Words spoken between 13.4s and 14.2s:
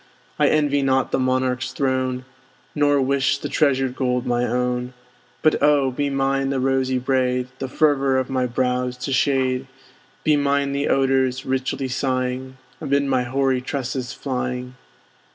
tresses